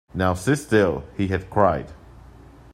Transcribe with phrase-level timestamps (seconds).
[0.15, 1.91] “Now sit still,” he had cried.